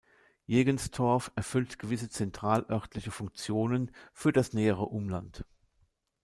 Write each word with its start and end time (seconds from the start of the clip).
Jegenstorf 0.47 1.31
erfüllt 1.35 1.77
gewisse 1.77 2.09
zentralörtliche 2.09 3.11
Funktionen 3.11 3.91
für 4.13 4.31
das 4.31 4.51
nähere 4.51 4.85
Umland. 4.85 5.45